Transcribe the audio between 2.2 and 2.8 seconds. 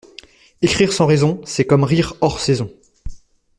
hors saison.